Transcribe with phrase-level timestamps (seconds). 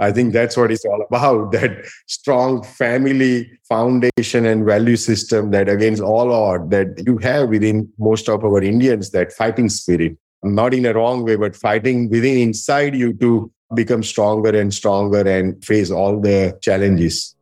[0.00, 5.68] I think that's what it's all about that strong family foundation and value system that
[5.68, 10.74] against all odds that you have within most of our Indians, that fighting spirit, not
[10.74, 15.64] in a wrong way, but fighting within inside you to become stronger and stronger and
[15.64, 17.36] face all the challenges.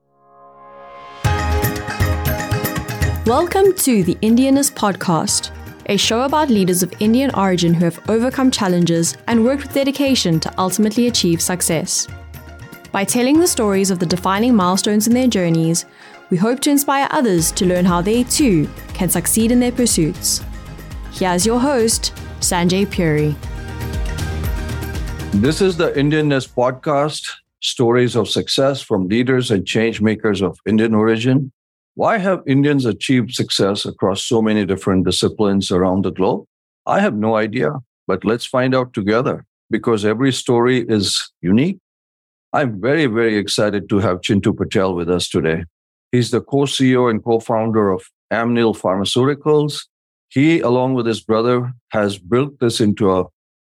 [3.24, 5.52] Welcome to the Indianness Podcast,
[5.86, 10.38] a show about leaders of Indian origin who have overcome challenges and worked with dedication
[10.40, 12.06] to ultimately achieve success.
[12.92, 15.86] By telling the stories of the defining milestones in their journeys,
[16.28, 20.44] we hope to inspire others to learn how they too can succeed in their pursuits.
[21.10, 23.34] Here's your host, Sanjay Puri.
[25.40, 27.26] This is the Indianness podcast
[27.62, 31.50] stories of success from leaders and change makers of Indian origin.
[31.94, 36.44] Why have Indians achieved success across so many different disciplines around the globe?
[36.84, 37.72] I have no idea,
[38.06, 41.78] but let's find out together because every story is unique
[42.54, 45.64] I'm very, very excited to have Chintu Patel with us today.
[46.10, 49.86] He's the co CEO and co founder of Amneal Pharmaceuticals.
[50.28, 53.24] He, along with his brother, has built this into a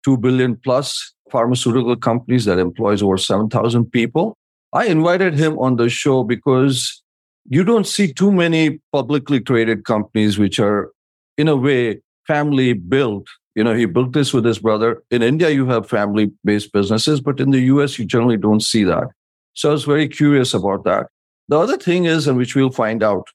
[0.04, 4.36] 2 billion plus pharmaceutical companies that employs over 7,000 people.
[4.74, 7.04] I invited him on the show because
[7.50, 10.92] you don't see too many publicly traded companies which are,
[11.38, 15.04] in a way, family built you know, he built this with his brother.
[15.12, 18.84] In India, you have family based businesses, but in the US, you generally don't see
[18.86, 19.08] that.
[19.54, 21.08] So I was very curious about that.
[21.50, 23.28] The other thing is, and which we'll find out,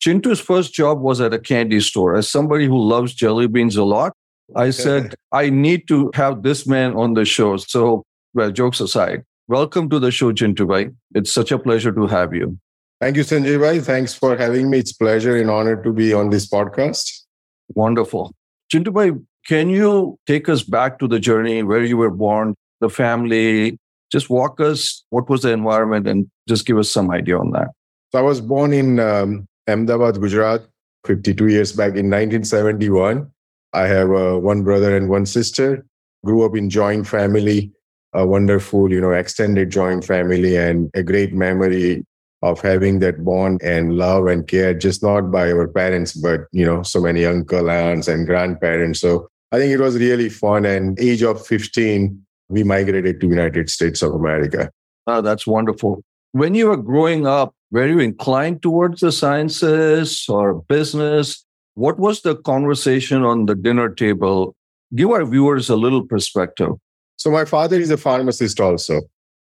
[0.00, 2.14] Chintu's first job was at a candy store.
[2.14, 4.12] As somebody who loves jelly beans a lot,
[4.54, 7.56] I said, I need to have this man on the show.
[7.56, 10.90] So, well, jokes aside, welcome to the show, Chintu Bhai.
[11.14, 12.58] It's such a pleasure to have you.
[13.00, 13.80] Thank you, Sanjay Bhai.
[13.80, 14.78] Thanks for having me.
[14.78, 17.22] It's pleasure and honor to be on this podcast.
[17.68, 18.34] Wonderful.
[18.72, 19.12] Chintu Bhai,
[19.46, 23.78] can you take us back to the journey where you were born, the family?
[24.10, 27.68] Just walk us, what was the environment, and just give us some idea on that.
[28.12, 30.62] So I was born in um, Ahmedabad, Gujarat,
[31.06, 33.30] 52 years back in 1971.
[33.72, 35.84] I have uh, one brother and one sister.
[36.24, 37.72] Grew up in joint family,
[38.14, 42.06] a wonderful, you know, extended joint family, and a great memory
[42.42, 46.64] of having that bond and love and care, just not by our parents, but you
[46.64, 49.00] know, so many uncle, aunts, and grandparents.
[49.00, 50.64] So I think it was really fun.
[50.64, 54.70] And age of 15, we migrated to United States of America.
[55.06, 56.02] Oh, that's wonderful.
[56.32, 61.44] When you were growing up, were you inclined towards the sciences or business?
[61.74, 64.54] What was the conversation on the dinner table?
[64.94, 66.72] Give our viewers a little perspective.
[67.16, 69.02] So, my father is a pharmacist also.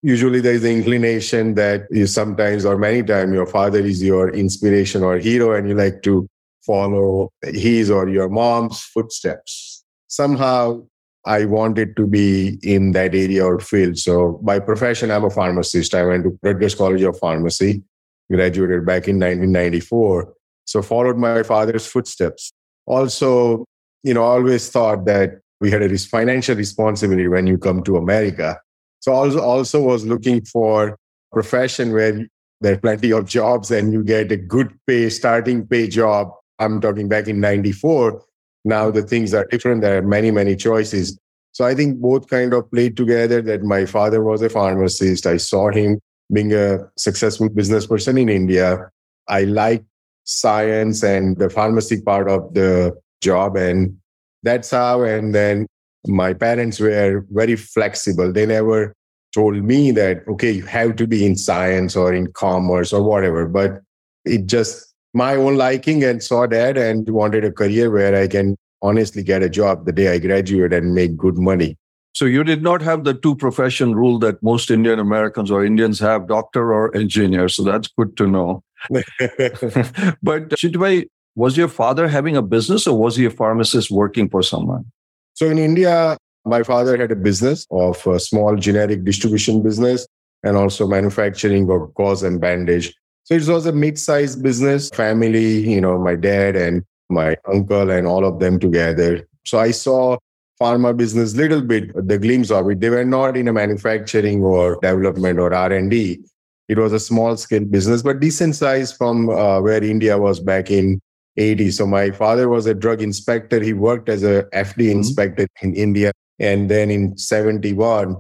[0.03, 4.30] Usually, there is the inclination that you sometimes or many times your father is your
[4.30, 6.28] inspiration or hero, and you like to
[6.66, 9.70] follow his or your mom's footsteps
[10.11, 10.85] somehow
[11.25, 13.97] I wanted to be in that area or field.
[13.97, 15.95] So by profession, I'm a pharmacist.
[15.95, 17.83] I went to Rutgers College of Pharmacy,
[18.29, 20.33] graduated back in 1994.
[20.66, 22.51] So followed my father's footsteps.
[22.85, 23.66] Also,
[24.03, 28.59] you know, always thought that we had a financial responsibility when you come to America.
[29.00, 30.97] So also also was looking for
[31.31, 32.27] profession where
[32.59, 36.31] there are plenty of jobs and you get a good pay, starting pay job.
[36.59, 38.21] I'm talking back in 94
[38.63, 39.81] now the things are different.
[39.81, 41.17] There are many, many choices.
[41.53, 45.25] So I think both kind of played together that my father was a pharmacist.
[45.25, 45.99] I saw him
[46.31, 48.89] being a successful business person in India.
[49.27, 49.85] I liked
[50.23, 53.57] science and the pharmacy part of the job.
[53.57, 53.97] And
[54.44, 55.03] that's how.
[55.03, 55.67] And then
[56.07, 58.31] my parents were very flexible.
[58.31, 58.94] They never
[59.33, 63.47] told me that, okay, you have to be in science or in commerce or whatever.
[63.47, 63.81] But
[64.25, 68.57] it just my own liking and saw that and wanted a career where I can
[68.81, 71.77] honestly get a job the day I graduate and make good money.
[72.13, 76.00] So you did not have the two profession rule that most Indian Americans or Indians
[76.00, 77.47] have, doctor or engineer.
[77.47, 78.63] So that's good to know.
[78.89, 84.29] but uh, Chintubhai, was your father having a business or was he a pharmacist working
[84.29, 84.85] for someone?
[85.33, 90.05] So in India, my father had a business of a small generic distribution business
[90.44, 92.94] and also manufacturing of gauze and bandage.
[93.31, 98.25] It was a mid-sized business, family, you know, my dad and my uncle and all
[98.25, 99.25] of them together.
[99.45, 100.18] So I saw
[100.62, 102.81] pharma business little bit, the glimpse of it.
[102.81, 106.19] They were not in a manufacturing or development or R&D.
[106.68, 110.69] It was a small scale business, but decent size from uh, where India was back
[110.69, 111.00] in
[111.38, 111.72] 80.
[111.72, 113.62] So my father was a drug inspector.
[113.62, 115.00] He worked as a FD mm-hmm.
[115.00, 116.12] inspector in India.
[116.38, 118.18] And then in 71,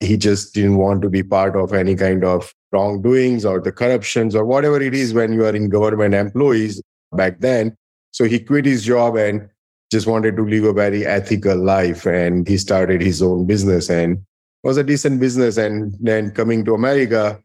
[0.00, 4.34] he just didn't want to be part of any kind of wrongdoings or the corruptions
[4.34, 6.82] or whatever it is when you are in government employees
[7.12, 7.76] back then.
[8.10, 9.48] So he quit his job and
[9.90, 12.06] just wanted to live a very ethical life.
[12.06, 13.88] And he started his own business.
[13.88, 14.18] And
[14.62, 15.56] was a decent business.
[15.56, 17.40] And then coming to America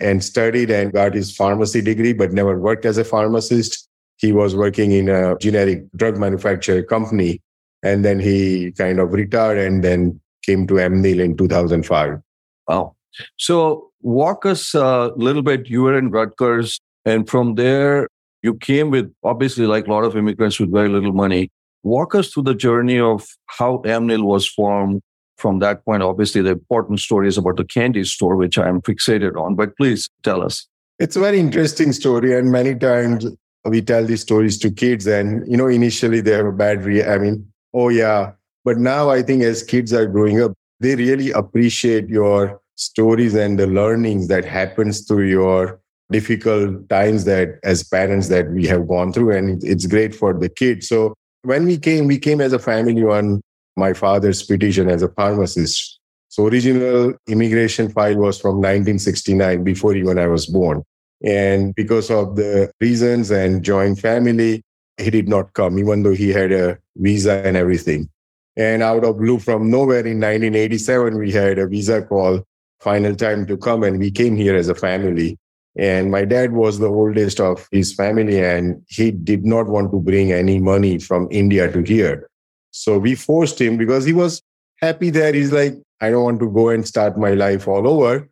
[0.00, 3.88] and studied and got his pharmacy degree, but never worked as a pharmacist.
[4.16, 7.40] He was working in a generic drug manufacturer company.
[7.82, 12.18] And then he kind of retired and then came to Amneal in 2005.
[12.66, 12.96] Wow.
[13.36, 15.68] So walk us a little bit.
[15.68, 18.08] You were in Rutgers, and from there,
[18.42, 21.50] you came with obviously like a lot of immigrants with very little money.
[21.82, 25.00] Walk us through the journey of how Amneal was formed.
[25.36, 28.82] From that point, obviously, the important story is about the candy store, which I am
[28.82, 29.54] fixated on.
[29.54, 30.66] But please tell us.
[30.98, 33.24] It's a very interesting story, and many times
[33.64, 37.04] we tell these stories to kids, and you know, initially they have a bad re.
[37.04, 38.32] I mean, oh yeah,
[38.64, 43.58] but now I think as kids are growing up, they really appreciate your stories and
[43.58, 45.80] the learnings that happens through your
[46.10, 50.48] difficult times that as parents that we have gone through and it's great for the
[50.48, 50.88] kids.
[50.88, 53.42] So when we came we came as a family on
[53.76, 55.98] my father's petition as a pharmacist.
[56.28, 60.82] So original immigration file was from 1969 before even i was born.
[61.24, 64.62] And because of the reasons and joint family
[64.98, 68.08] he did not come even though he had a visa and everything.
[68.56, 72.44] And out of blue from nowhere in 1987 we had a visa call
[72.80, 75.38] final time to come and we came here as a family.
[75.76, 80.00] And my dad was the oldest of his family and he did not want to
[80.00, 82.28] bring any money from india to here.
[82.70, 84.42] So we forced him because he was
[84.80, 85.32] happy there.
[85.32, 88.28] He's like i don't want to go and start my life all over.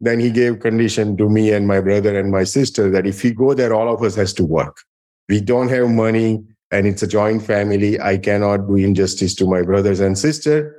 [0.00, 3.32] Then he gave condition to me and my brother and my sister that if we
[3.32, 4.78] go there all of us has to work.
[5.28, 8.00] We don't have money and it's a joint family.
[8.00, 10.77] I cannot do injustice to my brothers and sister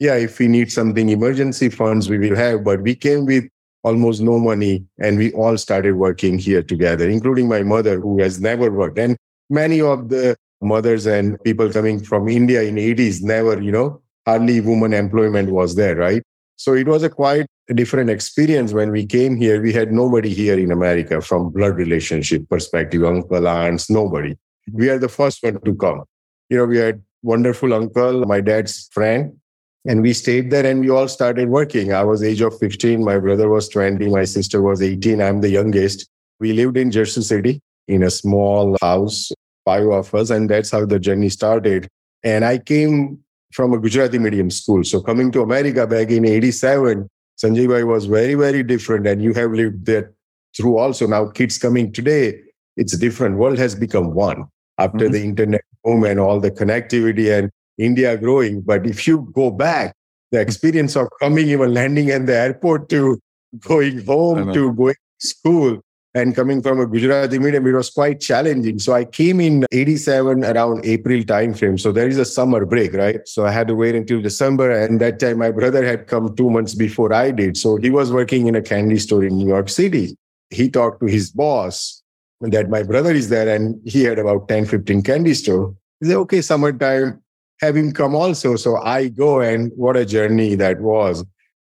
[0.00, 2.64] yeah, if we need something emergency funds, we will have.
[2.64, 3.44] But we came with
[3.84, 8.40] almost no money and we all started working here together, including my mother, who has
[8.40, 8.98] never worked.
[8.98, 9.16] And
[9.50, 14.60] many of the mothers and people coming from India in 80s never, you know, hardly
[14.60, 16.22] woman employment was there, right?
[16.56, 19.62] So it was a quite different experience when we came here.
[19.62, 24.34] We had nobody here in America from blood relationship perspective, uncle, aunts, nobody.
[24.72, 26.04] We are the first one to come.
[26.48, 29.38] You know, we had wonderful uncle, my dad's friend,
[29.86, 31.92] and we stayed there and we all started working.
[31.92, 33.02] I was age of 15.
[33.02, 34.08] My brother was 20.
[34.08, 35.22] My sister was 18.
[35.22, 36.08] I'm the youngest.
[36.38, 39.32] We lived in Jersey City in a small house,
[39.64, 40.30] five of us.
[40.30, 41.88] And that's how the journey started.
[42.22, 43.18] And I came
[43.52, 44.84] from a Gujarati medium school.
[44.84, 47.08] So coming to America back in 87,
[47.42, 49.06] Sanjay Bhai was very, very different.
[49.06, 50.12] And you have lived there
[50.56, 51.06] through also.
[51.06, 52.40] Now kids coming today,
[52.76, 53.38] it's different.
[53.38, 54.44] World has become one
[54.78, 55.12] after mm-hmm.
[55.12, 57.50] the internet boom and all the connectivity and
[57.80, 58.60] India growing.
[58.60, 59.94] But if you go back,
[60.30, 63.18] the experience of coming, even landing at the airport to
[63.60, 65.80] going home to going to school
[66.14, 68.78] and coming from a Gujarati medium, it was quite challenging.
[68.78, 71.78] So I came in 87 around April timeframe.
[71.78, 73.20] So there is a summer break, right?
[73.26, 74.70] So I had to wait until December.
[74.70, 77.56] And that time my brother had come two months before I did.
[77.56, 80.16] So he was working in a candy store in New York City.
[80.50, 82.02] He talked to his boss
[82.40, 85.74] that my brother is there and he had about 10, 15 candy store.
[86.00, 87.22] He said, okay, summertime,
[87.60, 88.56] have him come also.
[88.56, 91.24] So I go, and what a journey that was.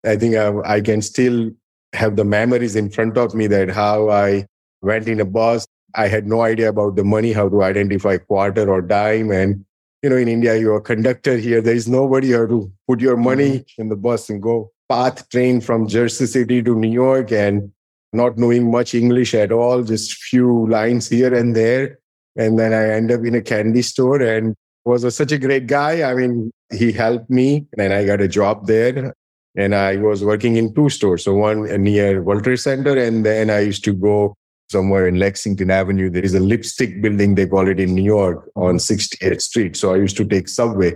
[0.05, 1.51] I think I, I can still
[1.93, 4.47] have the memories in front of me that how I
[4.83, 5.67] went in a bus.
[5.95, 9.31] I had no idea about the money, how to identify quarter or dime.
[9.31, 9.65] And,
[10.03, 11.63] you know, in India, you're a conductor here.
[11.63, 13.83] There is nobody here to put your money mm-hmm.
[13.83, 17.73] in the bus and go path train from Jersey City to New York and
[18.13, 21.99] not knowing much English at all, just few lines here and there.
[22.37, 24.55] And then I end up in a candy store and
[24.87, 26.09] was a, such a great guy.
[26.09, 29.13] I mean, he helped me and I got a job there.
[29.59, 31.25] And I was working in two stores.
[31.25, 32.97] So one near Trade Center.
[32.97, 34.35] And then I used to go
[34.71, 36.11] somewhere in Lexington Avenue.
[36.11, 39.77] There is a lipstick building, they call it in New York on 68th Street.
[39.77, 40.95] So I used to take subway.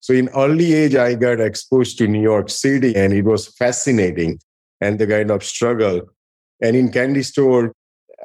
[0.00, 4.38] So in early age, I got exposed to New York City and it was fascinating
[4.80, 6.02] and the kind of struggle.
[6.62, 7.72] And in candy store,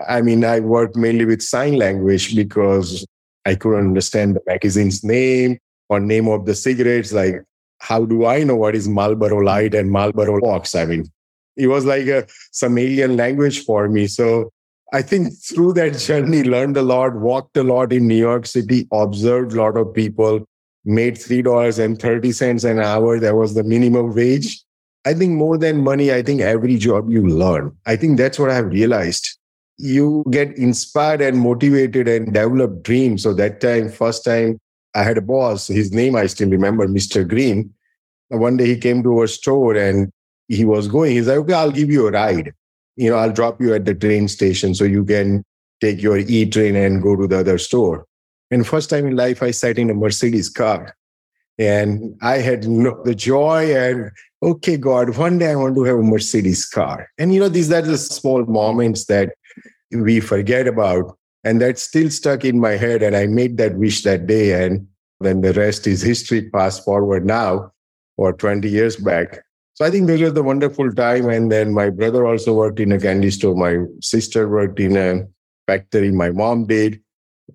[0.07, 3.05] I mean, I worked mainly with sign language because
[3.45, 7.11] I couldn't understand the magazine's name or name of the cigarettes.
[7.11, 7.35] Like,
[7.79, 10.75] how do I know what is Marlboro Light and Marlboro Box?
[10.75, 11.05] I mean,
[11.57, 14.07] it was like a, some alien language for me.
[14.07, 14.51] So
[14.93, 18.87] I think through that journey, learned a lot, walked a lot in New York City,
[18.91, 20.45] observed a lot of people,
[20.85, 23.19] made $3.30 an hour.
[23.19, 24.63] That was the minimum wage.
[25.05, 27.75] I think more than money, I think every job you learn.
[27.87, 29.37] I think that's what I've realized
[29.81, 33.23] you get inspired and motivated and develop dreams.
[33.23, 34.59] So that time, first time
[34.93, 37.27] I had a boss, his name I still remember, Mr.
[37.27, 37.73] Green.
[38.29, 40.11] One day he came to our store and
[40.47, 41.13] he was going.
[41.13, 42.53] He's like, okay, I'll give you a ride.
[42.95, 45.43] You know, I'll drop you at the train station so you can
[45.81, 48.05] take your E train and go to the other store.
[48.51, 50.95] And first time in life, I sat in a Mercedes car
[51.57, 54.11] and I had the joy and
[54.43, 57.07] okay, God, one day I want to have a Mercedes car.
[57.17, 59.33] And you know, these are the small moments that
[59.91, 61.17] we forget about.
[61.43, 63.01] And that's still stuck in my head.
[63.01, 64.63] And I made that wish that day.
[64.63, 64.87] And
[65.19, 67.71] then the rest is history, fast forward now
[68.17, 69.43] or 20 years back.
[69.73, 71.29] So I think those was the wonderful time.
[71.29, 73.55] And then my brother also worked in a candy store.
[73.55, 75.25] My sister worked in a
[75.65, 76.11] factory.
[76.11, 77.01] My mom did.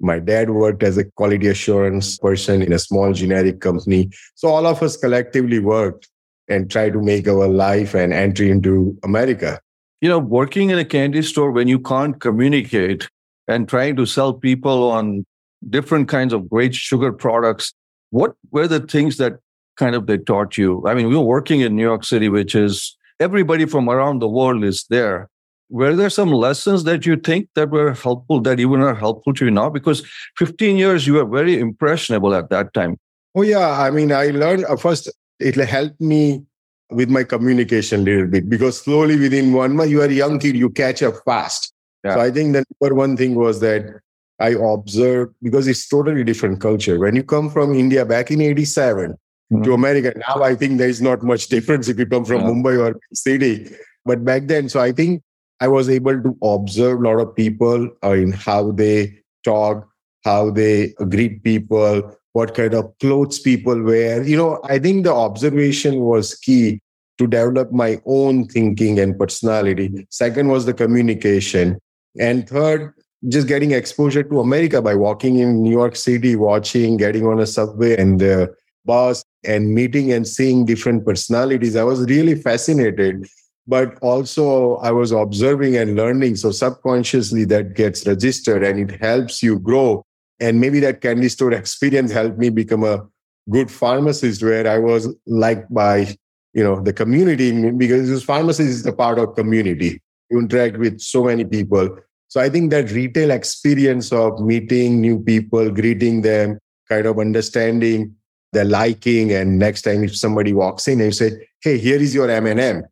[0.00, 4.10] My dad worked as a quality assurance person in a small generic company.
[4.34, 6.08] So all of us collectively worked
[6.48, 9.60] and tried to make our life and entry into America.
[10.00, 13.08] You know, working in a candy store when you can't communicate
[13.48, 15.24] and trying to sell people on
[15.70, 17.72] different kinds of great sugar products,
[18.10, 19.34] what were the things that
[19.76, 20.82] kind of they taught you?
[20.86, 24.28] I mean, we were working in New York City, which is everybody from around the
[24.28, 25.28] world is there.
[25.68, 29.46] Were there some lessons that you think that were helpful that even are helpful to
[29.46, 29.68] you now?
[29.68, 32.98] Because 15 years you were very impressionable at that time.
[33.34, 33.70] Oh yeah.
[33.70, 35.10] I mean i learned uh, first
[35.40, 36.42] it helped me
[36.90, 40.38] with my communication a little bit because slowly within one month you are a young
[40.38, 41.72] kid you catch up fast
[42.04, 42.14] yeah.
[42.14, 44.00] so i think the number one thing was that
[44.40, 49.10] i observed because it's totally different culture when you come from india back in 87
[49.10, 49.62] mm-hmm.
[49.62, 52.46] to america now i think there is not much difference if you come from yeah.
[52.46, 53.68] mumbai or city
[54.04, 55.22] but back then so i think
[55.60, 59.88] I was able to observe a lot of people uh, in how they talk,
[60.24, 64.22] how they greet people, what kind of clothes people wear.
[64.22, 66.80] You know, I think the observation was key
[67.16, 70.06] to develop my own thinking and personality.
[70.10, 71.78] Second was the communication.
[72.20, 72.92] And third,
[73.26, 77.46] just getting exposure to America by walking in New York City, watching, getting on a
[77.46, 81.74] subway and the bus and meeting and seeing different personalities.
[81.74, 83.26] I was really fascinated
[83.66, 86.36] but also I was observing and learning.
[86.36, 90.05] So subconsciously that gets registered and it helps you grow.
[90.40, 93.06] And maybe that candy store experience helped me become a
[93.50, 96.16] good pharmacist where I was liked by,
[96.52, 100.00] you know, the community because this pharmacist is a part of community.
[100.30, 101.96] You interact with so many people.
[102.28, 108.16] So I think that retail experience of meeting new people, greeting them, kind of understanding
[108.52, 109.32] their liking.
[109.32, 112.82] And next time if somebody walks in and you say, hey, here is your M&M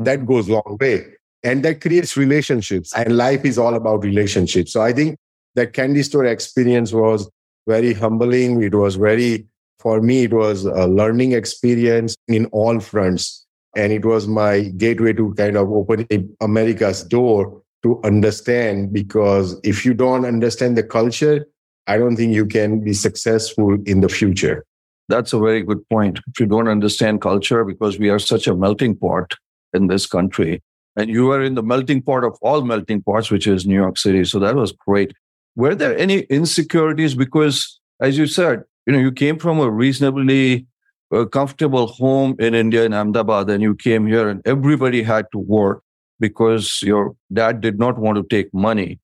[0.00, 1.04] that goes long way
[1.42, 5.16] and that creates relationships and life is all about relationships so i think
[5.54, 7.28] that candy store experience was
[7.66, 9.46] very humbling it was very
[9.78, 15.12] for me it was a learning experience in all fronts and it was my gateway
[15.12, 16.06] to kind of open
[16.40, 21.46] america's door to understand because if you don't understand the culture
[21.86, 24.64] i don't think you can be successful in the future
[25.08, 28.54] that's a very good point if you don't understand culture because we are such a
[28.54, 29.34] melting pot
[29.72, 30.62] in this country.
[30.96, 33.96] And you are in the melting pot of all melting pots, which is New York
[33.96, 34.24] City.
[34.24, 35.12] So that was great.
[35.60, 37.14] Were there any insecurities?
[37.14, 40.66] Because, as you said, you know, you came from a reasonably
[41.14, 45.38] uh, comfortable home in India, in Ahmedabad, and you came here, and everybody had to
[45.38, 45.82] work
[46.18, 48.98] because your dad did not want to take money.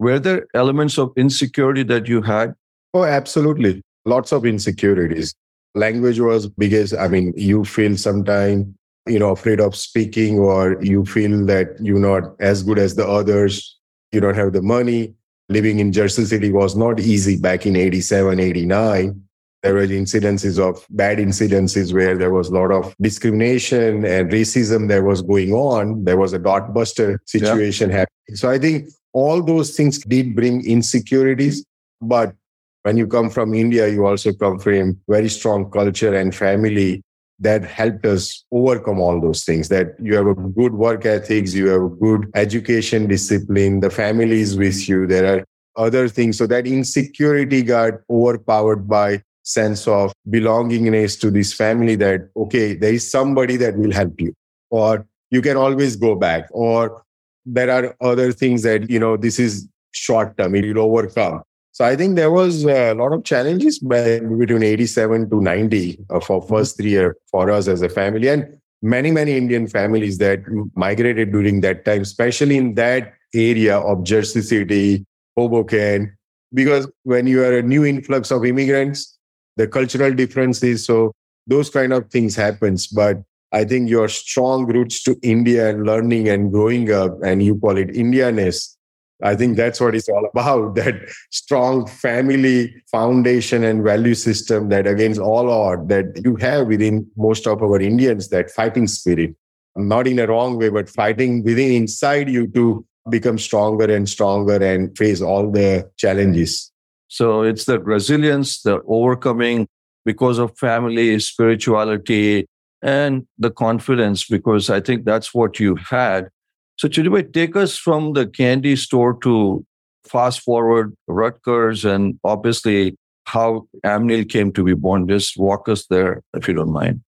[0.00, 2.52] Were there elements of insecurity that you had?
[2.92, 3.82] Oh, absolutely.
[4.04, 5.34] Lots of insecurities.
[5.74, 6.94] Language was biggest.
[6.94, 8.66] I mean, you feel sometimes
[9.06, 13.08] you know afraid of speaking or you feel that you're not as good as the
[13.08, 13.78] others
[14.12, 15.14] you don't have the money
[15.52, 19.22] living in jersey city was not easy back in 87 89
[19.62, 24.88] there were incidences of bad incidences where there was a lot of discrimination and racism
[24.88, 26.02] that was going on.
[26.02, 27.98] There was a dot buster situation yeah.
[27.98, 28.36] happening.
[28.36, 31.64] So i think all those things did bring insecurities
[32.00, 32.34] but
[32.82, 37.02] when you come from india you also come from very strong culture and family
[37.42, 41.68] that helped us overcome all those things that you have a good work ethics you
[41.68, 45.44] have a good education discipline the family is with you there are
[45.76, 46.38] other things.
[46.38, 52.94] So that insecurity got overpowered by sense of belongingness to this family that okay there
[52.94, 54.34] is somebody that will help you.
[54.70, 56.48] Or you can always go back.
[56.52, 57.02] Or
[57.44, 61.86] there are other things that you know this is short term it will overcome so
[61.86, 66.76] I think there was a lot of challenges between 87 to 90 uh, for first
[66.76, 68.46] three year for us as a family and
[68.82, 70.40] many, many Indian families that
[70.74, 76.14] migrated during that time, especially in that area of Jersey City, Hoboken,
[76.52, 79.18] because when you are a new influx of immigrants,
[79.56, 81.12] the cultural differences, so
[81.46, 82.86] those kind of things happens.
[82.86, 87.56] But I think your strong roots to India and learning and growing up, and you
[87.56, 88.76] call it Indianness,
[89.22, 90.94] I think that's what it's all about that
[91.30, 97.46] strong family foundation and value system that against all odds that you have within most
[97.46, 99.34] of our Indians, that fighting spirit,
[99.76, 104.62] not in a wrong way, but fighting within inside you to become stronger and stronger
[104.62, 106.70] and face all the challenges.
[107.08, 109.68] So it's the resilience, the overcoming
[110.04, 112.46] because of family, spirituality,
[112.82, 116.28] and the confidence because I think that's what you had.
[116.76, 119.64] So, Chintubhai, take us from the candy store to
[120.04, 125.08] fast forward Rutgers and obviously how Amneal came to be born.
[125.08, 127.02] Just walk us there, if you don't mind.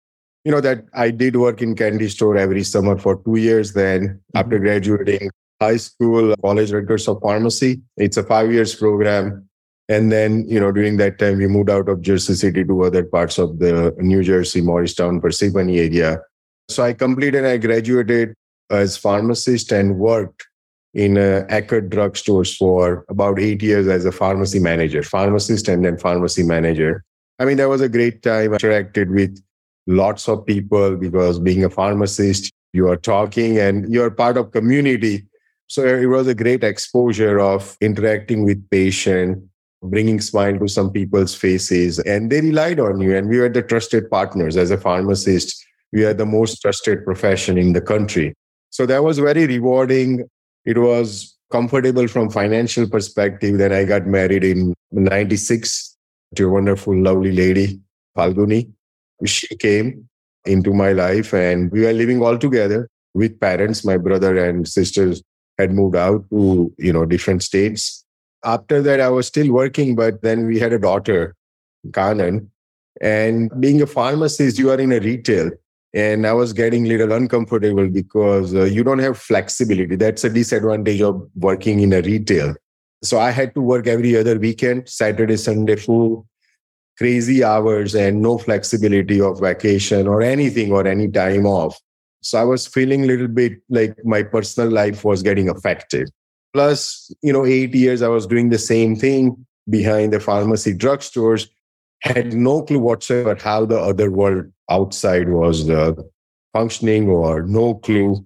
[0.44, 3.72] You know, that I did work in candy store every summer for two years.
[3.72, 4.38] Then, mm-hmm.
[4.38, 5.30] after graduating
[5.60, 9.48] high school, college Rutgers of pharmacy, it's a five years program.
[9.88, 13.04] And then, you know, during that time, we moved out of Jersey City to other
[13.04, 16.20] parts of the New Jersey, Morristown, Parsippany area.
[16.70, 18.34] So I completed, I graduated
[18.70, 20.46] as pharmacist and worked
[20.94, 25.98] in uh, Eckerd drugstores for about eight years as a pharmacy manager, pharmacist and then
[25.98, 27.04] pharmacy manager.
[27.38, 28.54] I mean, that was a great time.
[28.54, 29.42] I interacted with
[29.86, 35.26] lots of people because being a pharmacist, you are talking and you're part of community.
[35.66, 39.42] So it was a great exposure of interacting with patient,
[39.84, 43.62] bringing smile to some people's faces and they relied on you and we were the
[43.62, 48.34] trusted partners as a pharmacist we are the most trusted profession in the country
[48.74, 50.28] so that was very rewarding.
[50.64, 53.58] It was comfortable from financial perspective.
[53.58, 55.96] Then i got married in 96
[56.34, 57.78] to a wonderful lovely lady
[58.18, 58.72] falguni.
[59.24, 60.08] She came
[60.44, 63.84] into my life and we were living all together with parents.
[63.84, 65.22] My brother and sisters
[65.56, 68.04] had moved out to you know different states.
[68.44, 71.36] After that, I was still working, but then we had a daughter,
[71.90, 72.48] Kanan.
[73.00, 75.52] And being a pharmacist, you are in a retail.
[75.94, 79.96] And I was getting a little uncomfortable because uh, you don't have flexibility.
[79.96, 82.54] That's a disadvantage of working in a retail.
[83.02, 86.26] So I had to work every other weekend, Saturday, Sunday, full
[86.98, 91.78] crazy hours and no flexibility of vacation or anything or any time off.
[92.22, 96.10] So I was feeling a little bit like my personal life was getting affected
[96.54, 99.36] plus you know eight years i was doing the same thing
[99.68, 101.48] behind the pharmacy drugstores
[102.04, 105.92] had no clue whatsoever how the other world outside was uh,
[106.52, 108.24] functioning or no clue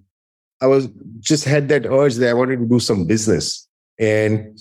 [0.61, 0.87] i was
[1.19, 3.67] just had that urge that i wanted to do some business
[3.97, 4.59] and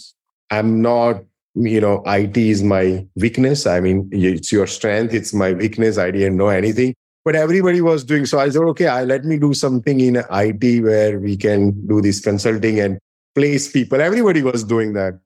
[0.51, 1.23] i'm not
[1.55, 6.11] you know it is my weakness i mean it's your strength it's my weakness i
[6.11, 9.53] didn't know anything but everybody was doing so i said okay I, let me do
[9.53, 12.99] something in it where we can do this consulting and
[13.39, 14.01] place people.
[14.01, 15.21] Everybody was doing that.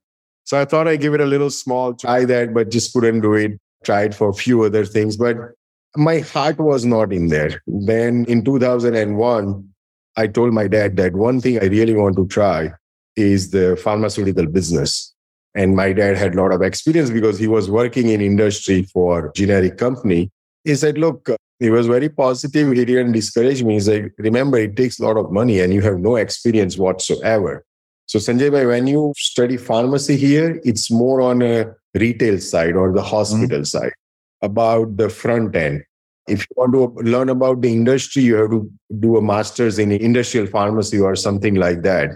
[0.45, 3.35] So I thought I'd give it a little small try that, but just couldn't do
[3.35, 3.53] it.
[3.85, 5.37] Tried for a few other things, but
[5.97, 7.63] my heart was not in there.
[7.67, 9.69] Then in 2001,
[10.17, 12.73] I told my dad that one thing I really want to try
[13.17, 15.15] is the pharmaceutical business.
[15.55, 19.33] And my dad had a lot of experience because he was working in industry for
[19.35, 20.31] generic company.
[20.65, 22.73] He said, look, he was very positive.
[22.73, 23.75] He didn't discourage me.
[23.75, 27.65] He said, remember, it takes a lot of money and you have no experience whatsoever.
[28.07, 33.03] So Sanjay, when you study pharmacy here, it's more on a retail side or the
[33.03, 33.65] hospital mm-hmm.
[33.65, 33.93] side
[34.43, 35.83] about the front end.
[36.29, 39.91] If you want to learn about the industry, you have to do a master's in
[39.91, 42.11] industrial pharmacy or something like that.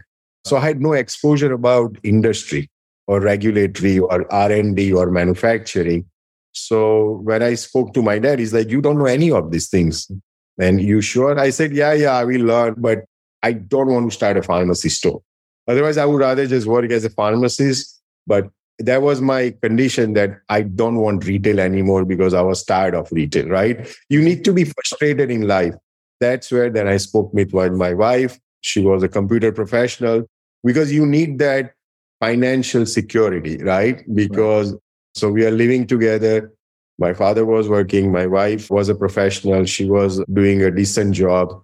[0.44, 2.70] So I had no exposure about industry
[3.08, 6.04] or regulatory or R&D or manufacturing.
[6.52, 9.68] So when I spoke to my dad, he's like, you don't know any of these
[9.68, 10.10] things.
[10.58, 11.38] And you sure?
[11.38, 13.04] I said, yeah, yeah, I will learn, but
[13.42, 15.20] I don't want to start a pharmacy store.
[15.68, 18.00] Otherwise, I would rather just work as a pharmacist.
[18.26, 22.94] But that was my condition that I don't want retail anymore because I was tired
[22.94, 23.88] of retail, right?
[24.08, 25.74] You need to be frustrated in life.
[26.20, 28.38] That's where then I spoke with my wife.
[28.60, 30.26] She was a computer professional
[30.64, 31.72] because you need that
[32.20, 34.02] financial security, right?
[34.14, 34.80] Because right.
[35.14, 36.52] so we are living together.
[36.98, 38.10] My father was working.
[38.10, 39.64] My wife was a professional.
[39.64, 41.62] She was doing a decent job.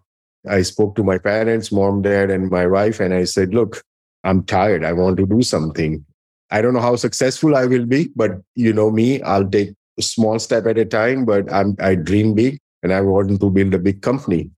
[0.49, 3.83] I spoke to my parents, mom, dad, and my wife, and I said, look,
[4.25, 4.85] I'm tired.
[4.85, 6.05] I want to do something.
[6.53, 10.03] I don't know how successful I will be, but you know me, I'll take a
[10.03, 13.73] small step at a time, but I'm, I dream big and I want to build
[13.73, 14.51] a big company.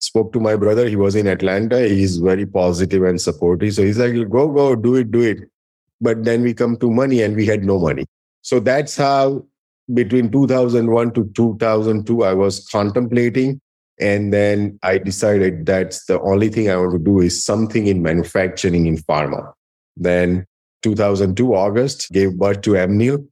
[0.00, 0.88] Spoke to my brother.
[0.88, 1.86] He was in Atlanta.
[1.86, 3.74] He's very positive and supportive.
[3.74, 5.38] So he's like, go, go, do it, do it.
[6.00, 8.06] But then we come to money and we had no money.
[8.42, 9.46] So that's how
[9.94, 13.60] between 2001 to 2002, I was contemplating
[14.00, 18.02] and then I decided that's the only thing I want to do is something in
[18.02, 19.52] manufacturing in pharma.
[19.96, 20.44] Then
[20.86, 23.26] 2002 August gave birth to Amneal.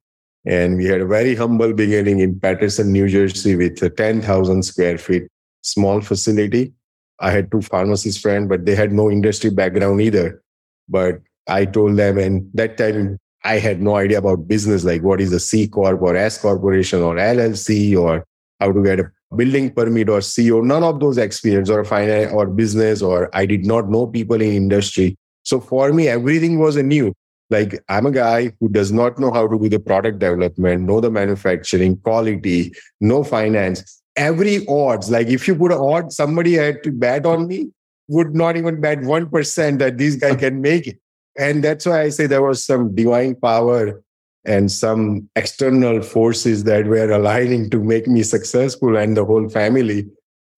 [0.44, 4.98] And we had a very humble beginning in Paterson, New Jersey with a 10,000 square
[4.98, 5.28] feet
[5.62, 6.72] small facility.
[7.20, 10.42] I had two pharmacist friends, but they had no industry background either.
[10.88, 15.20] But I told them, and that time I had no idea about business, like what
[15.20, 18.26] is a C Corp or S Corporation or LLC or
[18.60, 22.46] how to get a building permit or CO, none of those experience or finance or
[22.46, 25.16] business, or I did not know people in industry.
[25.44, 27.14] So for me, everything was a new.
[27.50, 31.00] Like I'm a guy who does not know how to do the product development, know
[31.00, 34.02] the manufacturing, quality, no finance.
[34.16, 37.70] every odds, like if you put an odd, somebody had to bet on me,
[38.08, 40.98] would not even bet 1% that this guy can make it.
[41.38, 44.02] And that's why I say there was some divine power
[44.44, 50.06] and some external forces that were aligning to make me successful and the whole family.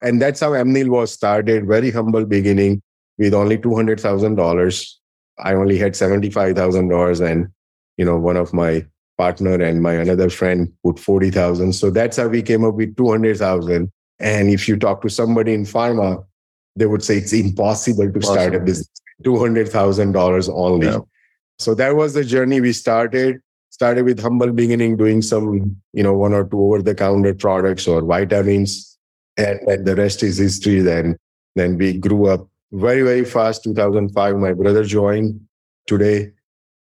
[0.03, 2.83] And that's how Amneal was started, very humble beginning
[3.17, 4.93] with only $200,000.
[5.39, 7.49] I only had $75,000 and,
[7.97, 8.87] you know, one of my
[9.19, 11.73] partner and my another friend put 40,000.
[11.73, 13.91] So that's how we came up with 200,000.
[14.19, 16.25] And if you talk to somebody in pharma,
[16.75, 18.89] they would say it's impossible to start a business.
[19.25, 20.87] $200,000 only.
[20.87, 20.99] Yeah.
[21.59, 23.41] So that was the journey we started.
[23.71, 27.87] Started with humble beginning, doing some, you know, one or two over the counter products
[27.87, 28.97] or vitamins.
[29.37, 30.81] And, and the rest is history.
[30.81, 31.17] Then,
[31.57, 33.65] then we grew up very, very fast.
[33.65, 35.41] 2005, my brother joined.
[35.87, 36.33] Today,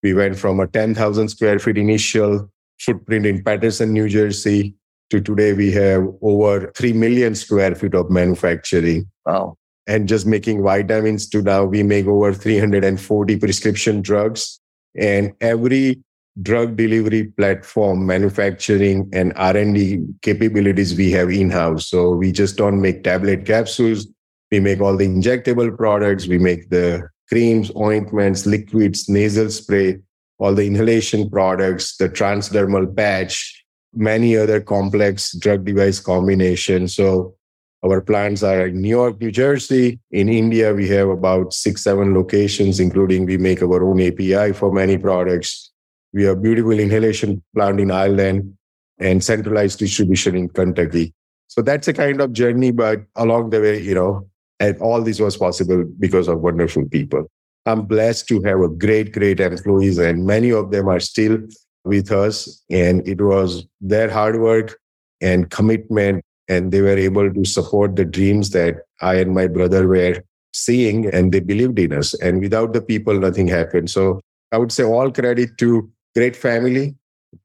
[0.03, 4.75] we went from a 10,000 square feet initial footprint in Paterson, New Jersey,
[5.09, 9.09] to today we have over 3 million square feet of manufacturing.
[9.25, 9.57] Wow.
[9.87, 14.59] And just making vitamins to now we make over 340 prescription drugs.
[14.99, 16.01] And every
[16.41, 21.87] drug delivery platform, manufacturing and R&D capabilities we have in-house.
[21.87, 24.07] So we just don't make tablet capsules.
[24.55, 26.27] We make all the injectable products.
[26.27, 29.97] We make the creams, ointments, liquids, nasal spray,
[30.37, 36.95] all the inhalation products, the transdermal patch, many other complex drug device combinations.
[36.95, 37.35] So
[37.83, 39.99] our plants are in New York, New Jersey.
[40.11, 44.71] In India, we have about six, seven locations, including we make our own API for
[44.71, 45.69] many products.
[46.13, 48.55] We have beautiful inhalation plant in Ireland
[48.99, 51.13] and centralized distribution in Kentucky.
[51.47, 55.19] So that's a kind of journey, but along the way, you know, and all this
[55.19, 57.25] was possible because of wonderful people.
[57.65, 61.39] I'm blessed to have a great, great employees, and many of them are still
[61.83, 62.63] with us.
[62.69, 64.77] And it was their hard work
[65.21, 69.87] and commitment, and they were able to support the dreams that I and my brother
[69.87, 72.13] were seeing, and they believed in us.
[72.21, 73.89] And without the people, nothing happened.
[73.89, 76.95] So I would say all credit to great family,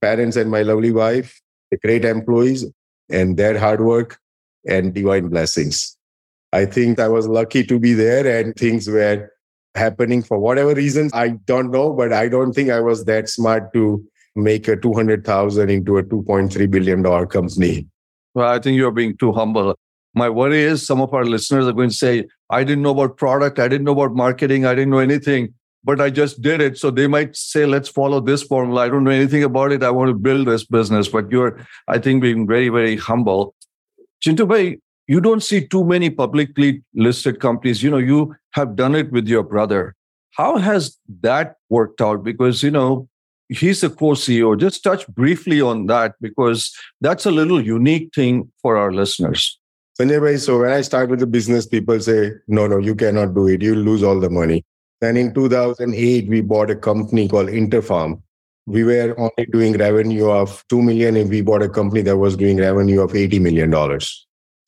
[0.01, 2.67] parents, and my lovely wife, the great employees,
[3.11, 4.19] and their hard work
[4.69, 5.97] and divine blessings.
[6.53, 9.31] I think I was lucky to be there and things were
[9.75, 11.13] happening for whatever reasons.
[11.15, 15.71] I don't know, but I don't think I was that smart to make a 200,000
[15.71, 17.87] into a 2.3 billion dollar company.
[18.35, 19.77] Well, I think you're being too humble.
[20.15, 23.17] My worry is some of our listeners are going to say, I didn't know about
[23.17, 26.79] product, I didn't know about marketing, I didn't know anything, but I just did it.
[26.79, 28.83] So they might say, let's follow this formula.
[28.83, 29.85] I don't know anything about it.
[29.85, 31.09] I want to build this business.
[31.09, 33.55] But you're, I think, being very, very humble.
[34.25, 34.49] Chintu
[35.11, 37.83] you don't see too many publicly listed companies.
[37.83, 39.97] You know, you have done it with your brother.
[40.31, 42.23] How has that worked out?
[42.23, 43.09] Because, you know,
[43.49, 44.57] he's the co-CEO.
[44.57, 49.59] Just touch briefly on that because that's a little unique thing for our listeners.
[50.01, 53.49] Sanjay so when I start with the business, people say, no, no, you cannot do
[53.49, 53.63] it.
[53.63, 54.65] You'll lose all the money.
[55.01, 58.23] Then in 2008, we bought a company called Interpharm.
[58.67, 62.37] We were only doing revenue of 2 million and we bought a company that was
[62.37, 63.75] doing revenue of $80 million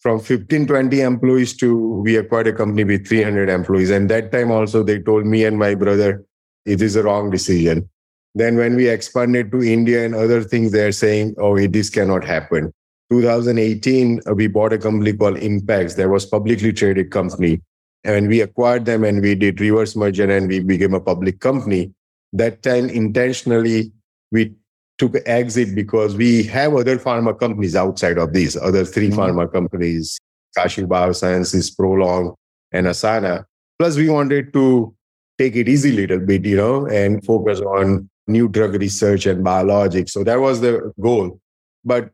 [0.03, 3.91] from 15 20 employees to we acquired a company with 300 employees.
[3.91, 6.25] And that time also they told me and my brother
[6.67, 7.89] it is a wrong decision.
[8.35, 12.73] Then when we expanded to india and other things they're saying oh this cannot happen.
[13.11, 17.61] 2018 uh, we bought a company called Impax that was publicly traded company.
[18.05, 21.93] And we acquired them and we did reverse merger and we became a public company.
[22.33, 23.93] That time intentionally
[24.33, 24.55] we
[24.99, 29.19] took exit because we have other pharma companies outside of these other 3 mm-hmm.
[29.19, 30.19] pharma companies,
[30.57, 32.35] Kashiv Biosciences, Prolong,
[32.73, 33.45] and Asana.
[33.79, 34.95] Plus, we wanted to
[35.39, 39.45] take it easy a little bit, you know, and focus on new drug research and
[39.45, 40.11] biologics.
[40.11, 41.41] So that was the goal.
[41.85, 42.11] But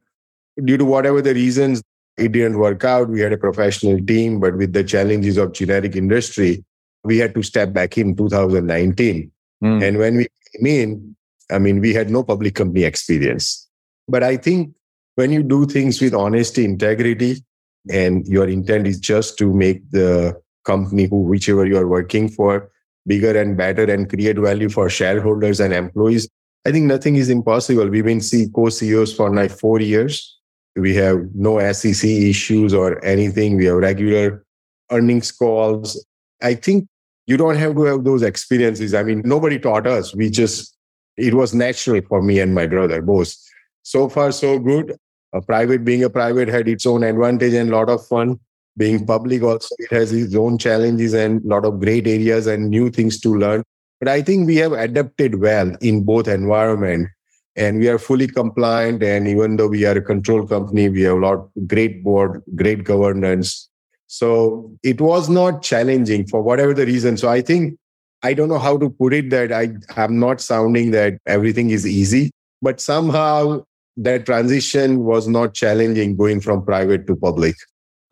[0.64, 1.82] due to whatever the reasons,
[2.16, 3.08] it didn't work out.
[3.08, 6.64] We had a professional team, but with the challenges of generic industry,
[7.04, 9.30] we had to step back in 2019.
[9.62, 9.86] Mm.
[9.86, 11.16] And when we came in,
[11.50, 13.68] I mean, we had no public company experience.
[14.08, 14.74] But I think
[15.16, 17.44] when you do things with honesty, integrity,
[17.90, 22.70] and your intent is just to make the company who whichever you are working for
[23.06, 26.28] bigger and better and create value for shareholders and employees
[26.66, 27.88] i think nothing is impossible.
[27.88, 28.20] We've been
[28.54, 30.38] co-ceos for like four years.
[30.76, 33.56] We have no sec issues or anything.
[33.56, 34.44] We have regular
[34.90, 36.04] earnings calls.
[36.42, 36.86] I think
[37.26, 38.94] you don't have to have those experiences.
[38.94, 40.14] I mean nobody taught us.
[40.14, 40.76] We just
[41.18, 43.34] it was natural for me and my brother both.
[43.82, 44.96] So far, so good.
[45.34, 48.38] A private being a private had its own advantage and a lot of fun.
[48.76, 52.70] Being public also, it has its own challenges and a lot of great areas and
[52.70, 53.62] new things to learn.
[54.00, 57.08] But I think we have adapted well in both environment.
[57.56, 59.02] and we are fully compliant.
[59.02, 62.84] And even though we are a control company, we have a lot great board, great
[62.84, 63.68] governance.
[64.06, 67.16] So it was not challenging for whatever the reason.
[67.16, 67.76] So I think
[68.22, 71.86] I don't know how to put it that I am not sounding that everything is
[71.86, 73.62] easy, but somehow
[73.96, 77.56] that transition was not challenging going from private to public.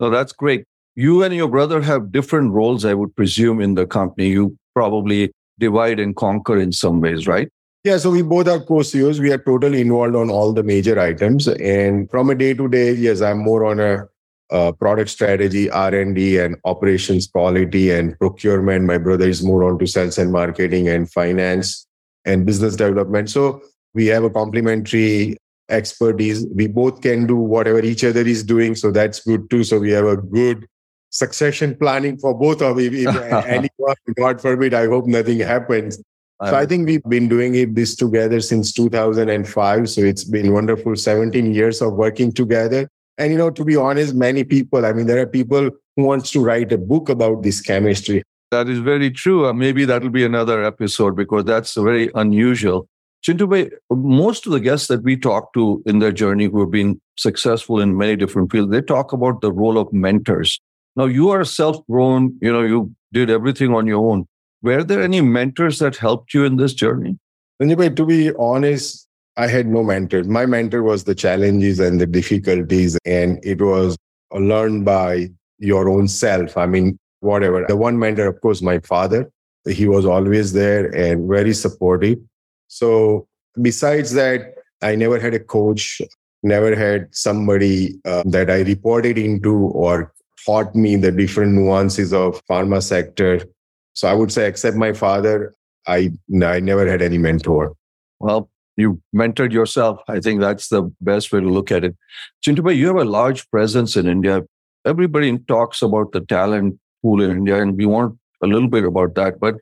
[0.01, 0.65] So that's great.
[0.95, 4.29] You and your brother have different roles, I would presume, in the company.
[4.29, 7.49] You probably divide and conquer in some ways, right?
[7.83, 9.19] Yeah, so we both are co-CEOs.
[9.19, 11.47] We are totally involved on all the major items.
[11.47, 14.07] And from a day to day, yes, I'm more on a
[14.49, 18.85] uh, product strategy, R&D, and operations quality and procurement.
[18.85, 21.87] My brother is more on to sales and marketing and finance
[22.25, 23.29] and business development.
[23.29, 23.61] So
[23.93, 25.37] we have a complementary
[25.69, 26.45] expertise.
[26.53, 28.75] We both can do whatever each other is doing.
[28.75, 29.63] So that's good too.
[29.63, 30.67] So we have a good
[31.09, 33.09] succession planning for both of you.
[33.09, 36.01] If anyone, God forbid, I hope nothing happens.
[36.45, 39.89] So I think we've been doing it this together since 2005.
[39.89, 42.87] So it's been wonderful 17 years of working together.
[43.17, 46.31] And you know, to be honest, many people, I mean, there are people who wants
[46.31, 48.23] to write a book about this chemistry.
[48.51, 49.47] That is very true.
[49.47, 52.87] Uh, maybe that'll be another episode because that's very unusual.
[53.25, 57.01] Chintu most of the guests that we talk to in their journey who have been
[57.17, 60.61] successful in many different fields, they talk about the role of mentors.
[60.95, 64.27] Now you are self-grown, you know, you did everything on your own.
[64.61, 67.17] Were there any mentors that helped you in this journey?
[67.61, 69.06] Anyway, to be honest,
[69.37, 70.23] I had no mentor.
[70.23, 73.97] My mentor was the challenges and the difficulties, and it was
[74.33, 76.57] learned by your own self.
[76.57, 77.65] I mean, whatever.
[77.67, 79.31] The one mentor, of course, my father.
[79.67, 82.19] He was always there and very supportive.
[82.67, 83.27] So,
[83.61, 86.01] besides that, I never had a coach,
[86.41, 90.13] never had somebody uh, that I reported into or
[90.45, 93.41] taught me the different nuances of pharma sector
[93.97, 95.55] so I would say, except my father,
[95.87, 96.11] I,
[96.43, 97.73] I never had any mentor.
[98.19, 98.47] Well,
[98.77, 99.99] you mentored yourself.
[100.07, 101.95] I think that's the best way to look at it.
[102.45, 104.43] Chintubhai, you have a large presence in India.
[104.85, 109.15] Everybody talks about the talent pool in India, and we want a little bit about
[109.15, 109.39] that.
[109.39, 109.55] But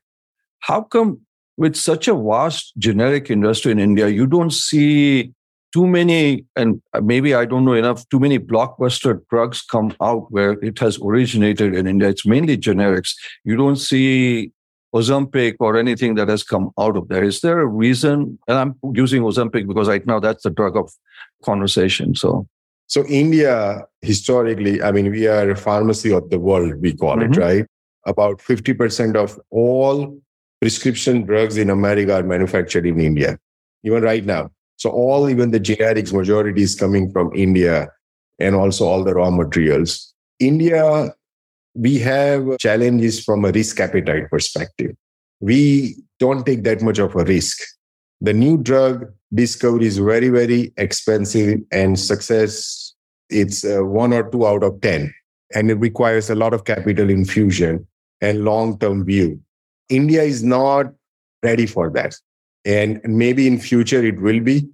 [0.60, 1.22] how come
[1.58, 5.32] with such a vast generic industry in India, you don't see
[5.74, 10.54] too many, and maybe I don't know enough, too many blockbuster drugs come out where
[10.64, 12.10] it has originated in India.
[12.10, 13.14] It's mainly generics.
[13.44, 14.52] You don't see
[14.96, 17.24] Ozempic or anything that has come out of there.
[17.24, 18.40] Is there a reason?
[18.48, 20.92] And I'm using Ozempic because right now that's the drug of
[21.44, 22.16] conversation.
[22.16, 22.48] So,
[22.88, 26.82] so India historically, I mean, we are a pharmacy of the world.
[26.82, 27.34] We call mm-hmm.
[27.34, 27.66] it right.
[28.08, 30.18] About fifty percent of all
[30.62, 33.38] prescription drugs in America are manufactured in India,
[33.84, 34.52] even right now.
[34.78, 37.90] So all even the generics majority is coming from India
[38.40, 40.14] and also all the raw materials.
[40.40, 41.14] India,
[41.76, 44.96] we have challenges from a risk appetite perspective.
[45.40, 47.60] We don't take that much of a risk.
[48.22, 52.94] The new drug discovery is very, very expensive and success,
[53.30, 55.14] it's uh, one or two out of 10.
[55.54, 57.86] And it requires a lot of capital infusion
[58.22, 59.42] and long term view.
[59.90, 60.88] India is not
[61.44, 62.16] ready for that
[62.66, 64.68] and maybe in future it will be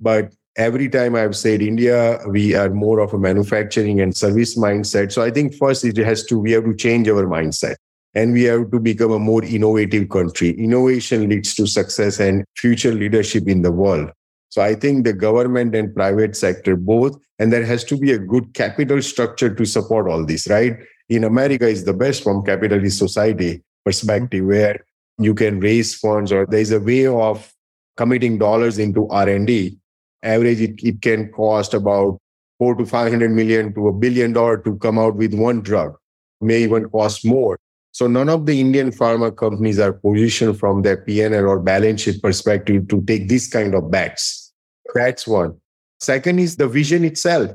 [0.00, 5.12] but every time i've said india we are more of a manufacturing and service mindset.
[5.12, 7.76] So i think first it has to we have to change our mindset
[8.14, 10.52] and we have to become a more innovative country.
[10.52, 14.10] Innovation leads to success and future leadership in the world.
[14.48, 18.18] So i think the government and private sector both and there has to be a
[18.18, 20.76] good capital structure to support all this right?
[21.08, 24.48] In america is the best from capitalist society perspective mm-hmm.
[24.48, 24.84] where
[25.18, 27.52] you can raise funds or there's a way of
[27.96, 29.78] committing dollars into r&d
[30.26, 32.18] average it, it can cost about
[32.58, 35.96] four to 500 million to a billion dollar to come out with one drug
[36.40, 37.58] may even cost more.
[37.92, 42.22] So none of the indian pharma companies are positioned from their pnl or balance sheet
[42.22, 44.52] perspective to take this kind of bets.
[44.94, 45.58] That's one.
[46.00, 47.52] Second is the vision itself.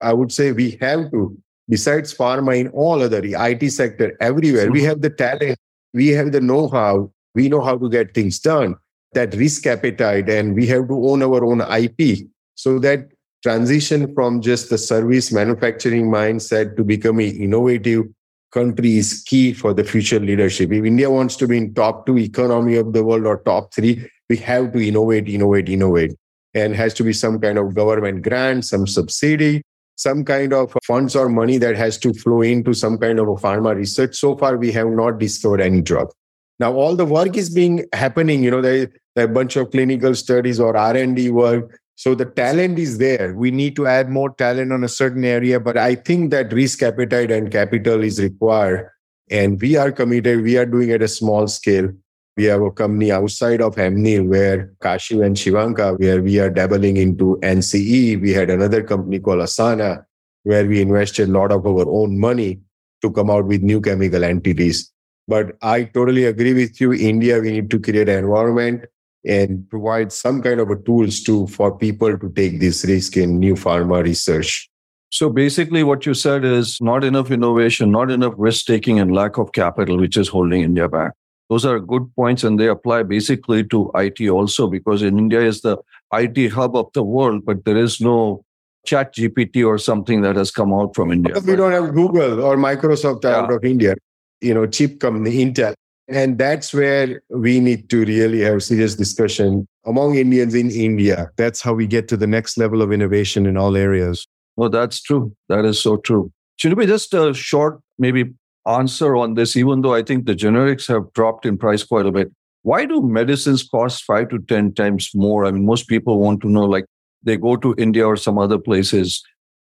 [0.00, 1.36] I would say we have to
[1.68, 4.88] besides pharma in all other it sector everywhere we mm-hmm.
[4.88, 5.58] have the talent
[5.92, 8.74] we have the know-how we know how to get things done
[9.12, 12.18] that risk appetite and we have to own our own ip
[12.54, 13.08] so that
[13.42, 18.04] transition from just the service manufacturing mindset to becoming innovative
[18.52, 22.18] country is key for the future leadership if india wants to be in top 2
[22.18, 26.14] economy of the world or top 3 we have to innovate innovate innovate
[26.54, 29.62] and has to be some kind of government grant some subsidy
[29.96, 33.34] some kind of funds or money that has to flow into some kind of a
[33.34, 34.14] pharma research.
[34.14, 36.12] So far, we have not discovered any drug.
[36.58, 38.42] Now, all the work is being happening.
[38.42, 41.80] You know, there, there are a bunch of clinical studies or R and D work.
[41.96, 43.34] So the talent is there.
[43.34, 46.82] We need to add more talent on a certain area, but I think that risk
[46.82, 48.90] appetite and capital is required.
[49.30, 50.42] And we are committed.
[50.42, 51.88] We are doing it at a small scale.
[52.36, 56.98] We have a company outside of Amneal where Kashiv and Shivanka, where we are dabbling
[56.98, 58.20] into NCE.
[58.20, 60.04] We had another company called Asana,
[60.42, 62.60] where we invested a lot of our own money
[63.00, 64.92] to come out with new chemical entities.
[65.28, 66.92] But I totally agree with you.
[66.92, 68.84] India, we need to create an environment
[69.26, 73.40] and provide some kind of a tools to for people to take this risk in
[73.40, 74.68] new pharma research.
[75.10, 79.38] So basically, what you said is not enough innovation, not enough risk taking, and lack
[79.38, 81.12] of capital, which is holding India back.
[81.48, 85.60] Those are good points, and they apply basically to IT also, because in India is
[85.60, 85.76] the
[86.12, 88.44] IT hub of the world, but there is no
[88.86, 91.34] ChatGPT or something that has come out from India.
[91.40, 93.36] We don't have Google or Microsoft yeah.
[93.36, 93.94] out of India,
[94.40, 95.74] you know, chip company, Intel.
[96.08, 101.30] And that's where we need to really have serious discussion among Indians in India.
[101.36, 104.26] That's how we get to the next level of innovation in all areas.
[104.56, 105.34] Oh, that's true.
[105.48, 106.30] That is so true.
[106.56, 108.32] Should we just a short, maybe
[108.66, 112.12] answer on this, even though I think the generics have dropped in price quite a
[112.12, 112.32] bit.
[112.62, 115.46] Why do medicines cost five to 10 times more?
[115.46, 116.84] I mean, most people want to know, like,
[117.22, 119.22] they go to India or some other places.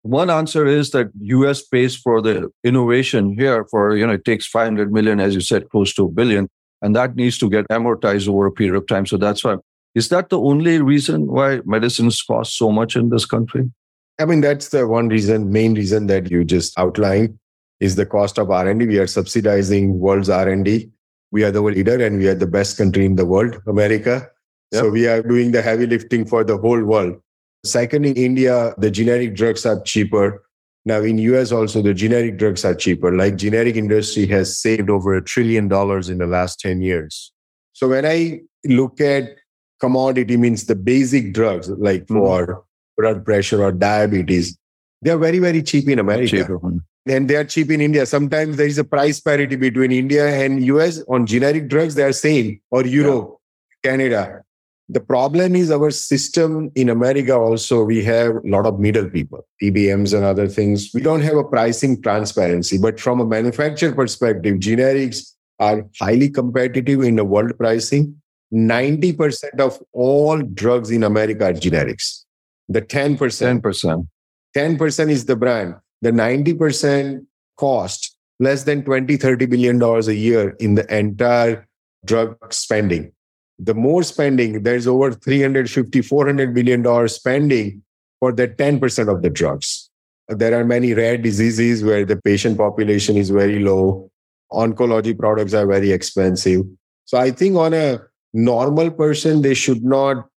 [0.08, 4.48] One answer is that US pays for the innovation here for, you know, it takes
[4.48, 6.48] 500 million, as you said, close to a billion,
[6.82, 9.06] and that needs to get amortized over a period of time.
[9.06, 9.58] So that's why.
[9.96, 13.70] Is that the only reason why medicines cost so much in this country?
[14.18, 17.38] I mean, that's the one reason, main reason that you just outlined
[17.82, 18.86] is the cost of R&D.
[18.86, 20.90] We are subsidizing world's R&D.
[21.32, 24.30] We are the world leader and we are the best country in the world, America.
[24.72, 24.82] Yep.
[24.82, 27.22] So we are doing the heavy lifting for the whole world.
[27.72, 30.44] Second, in India, the generic drugs are cheaper.
[30.86, 33.12] Now in US also, the generic drugs are cheaper.
[33.12, 37.34] Like generic industry has saved over a trillion dollars in the last 10 years.
[37.74, 39.36] So when I look at
[39.80, 42.18] commodity means the basic drugs like mm.
[42.18, 42.64] for
[42.98, 44.58] blood pressure or diabetes,
[45.02, 46.38] they're very, very cheap in America.
[46.38, 46.60] Cheaper.
[47.06, 48.06] And they are cheap in India.
[48.06, 51.96] Sometimes there is a price parity between India and US on generic drugs.
[51.96, 53.38] They are same or Europe,
[53.84, 53.92] yeah.
[53.92, 54.42] Canada.
[54.90, 59.46] The problem is our system in America also, we have a lot of middle people,
[59.62, 60.92] PBMs and other things.
[60.94, 62.78] We don't have a pricing transparency.
[62.78, 68.22] But from a manufacturer perspective, generics are highly competitive in the world pricing.
[68.54, 72.24] 90% of all drugs in America are generics.
[72.70, 73.18] The 10%.
[73.18, 74.08] 10%.
[74.56, 75.76] 10% is the brand.
[76.02, 77.26] The 90%
[77.58, 81.68] cost less than 20, 30 billion dollars a year in the entire
[82.06, 83.12] drug spending
[83.60, 87.84] the more spending, there's over 350, 400 billion dollars spending
[88.20, 89.90] for the 10% of the drugs.
[90.28, 94.12] There are many rare diseases where the patient population is very low.
[94.52, 96.64] Oncology products are very expensive.
[97.06, 98.00] So I think on a
[98.34, 100.28] normal person, they should not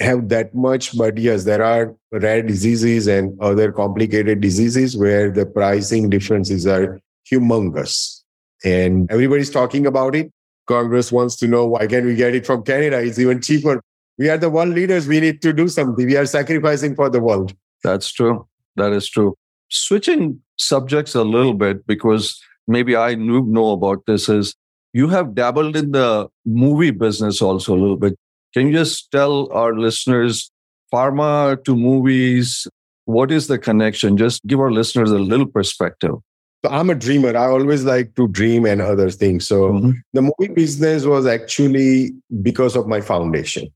[0.00, 0.96] have that much.
[0.96, 7.00] But yes, there are rare diseases and other complicated diseases where the pricing differences are
[7.30, 8.22] humongous.
[8.64, 10.30] And everybody's talking about it.
[10.68, 13.00] Congress wants to know why can't we get it from Canada?
[13.00, 13.82] It's even cheaper.
[14.18, 15.08] We are the world leaders.
[15.08, 16.06] We need to do something.
[16.06, 17.54] We are sacrificing for the world.
[17.82, 18.46] That's true.
[18.76, 19.34] That is true.
[19.70, 24.54] Switching subjects a little bit because maybe I knew, know about this is
[24.92, 28.16] you have dabbled in the movie business also a little bit.
[28.54, 30.50] Can you just tell our listeners
[30.92, 32.66] pharma to movies?
[33.04, 34.16] What is the connection?
[34.16, 36.14] Just give our listeners a little perspective.
[36.64, 37.36] So I'm a dreamer.
[37.36, 39.46] I always like to dream and other things.
[39.46, 39.90] So mm-hmm.
[40.12, 43.68] the movie business was actually because of my foundation.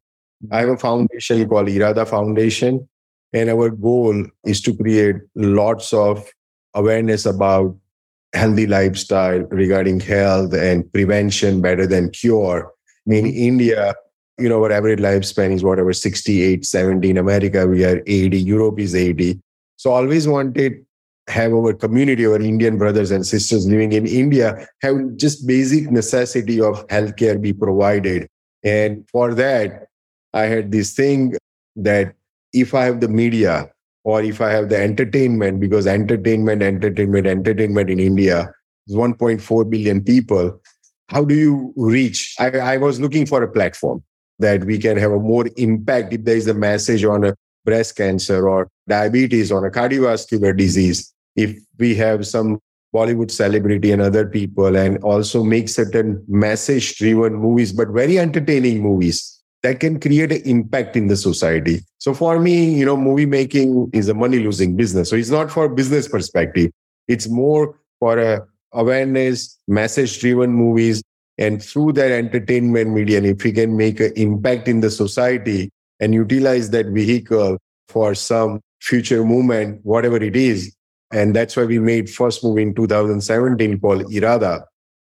[0.50, 2.88] I have a foundation called Irada Foundation,
[3.32, 6.28] and our goal is to create lots of
[6.74, 7.76] awareness about
[8.34, 12.72] healthy lifestyle regarding health and prevention better than cure.
[13.06, 13.26] In mm-hmm.
[13.26, 13.94] India,
[14.38, 17.10] you know, our average lifespan is whatever 68, 70.
[17.10, 18.40] In America, we are 80.
[18.40, 19.40] Europe is 80.
[19.76, 20.84] So always wanted
[21.32, 26.60] have our community, our Indian brothers and sisters living in India, have just basic necessity
[26.60, 28.28] of healthcare be provided.
[28.62, 29.88] And for that,
[30.32, 31.34] I had this thing
[31.76, 32.14] that
[32.52, 33.70] if I have the media
[34.04, 38.52] or if I have the entertainment, because entertainment, entertainment, entertainment in India
[38.86, 40.60] is 1.4 billion people,
[41.08, 42.34] how do you reach?
[42.38, 44.02] I, I was looking for a platform
[44.38, 47.96] that we can have a more impact if there is a message on a breast
[47.96, 52.58] cancer or diabetes or a cardiovascular disease, if we have some
[52.94, 58.82] Bollywood celebrity and other people, and also make certain message driven movies, but very entertaining
[58.82, 61.80] movies that can create an impact in the society.
[61.98, 65.08] So for me, you know, movie making is a money losing business.
[65.08, 66.70] So it's not for business perspective.
[67.08, 71.02] It's more for a awareness, message driven movies.
[71.38, 75.70] And through that entertainment media, and if we can make an impact in the society
[75.98, 77.58] and utilize that vehicle
[77.88, 80.74] for some future movement, whatever it is,
[81.12, 84.64] and that's why we made first movie in 2017 called Irada,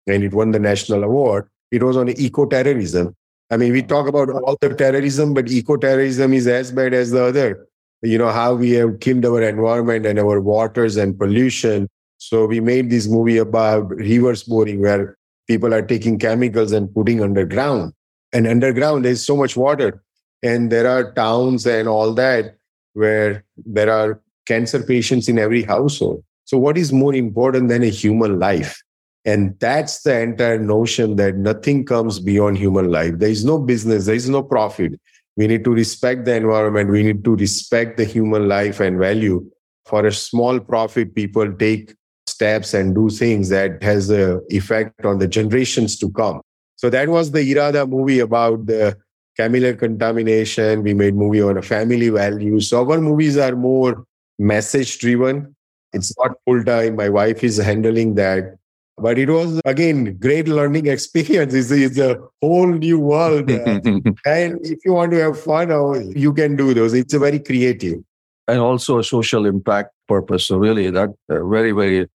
[0.08, 1.47] and it won the national award.
[1.72, 3.16] it was on eco-terrorism.
[3.49, 7.24] I mean, we talk about all the terrorism, but eco-terrorism is as bad as the
[7.24, 7.68] other.
[8.04, 11.88] You know, how we have killed our environment and our waters and pollution.
[12.18, 17.24] So we made this movie about reverse boring where people are taking chemicals and putting
[17.24, 17.93] underground.
[18.34, 20.04] And underground, there's so much water.
[20.41, 22.58] And there are towns and all that
[22.93, 26.24] where there are cancer patients in every household.
[26.46, 28.82] So, what is more important than a human life?
[29.26, 33.14] And that's the entire notion that nothing comes beyond human life.
[33.18, 35.00] There is no business, there is no profit.
[35.38, 39.50] We need to respect the environment, we need to respect the human life and value.
[39.86, 41.96] For a small profit, people take
[42.28, 46.41] steps and do things that has a effect on the generations to come.
[46.76, 48.98] So that was the Irada movie about the
[49.38, 50.84] chemical contamination.
[50.84, 52.70] We made movie on a family values.
[52.70, 54.04] So our movies are more
[54.40, 55.56] message driven.
[55.94, 56.96] It's not full time.
[56.96, 58.58] My wife is handling that.
[58.98, 61.54] But it was again great learning experience.
[61.54, 63.50] It's, it's a whole new world.
[64.26, 66.94] and if you want to have fun, oh, you can do those.
[66.94, 68.00] It's a very creative.
[68.48, 70.48] And also a social impact purpose.
[70.48, 72.08] So really that uh, very, very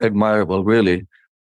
[0.00, 1.06] admirable, really.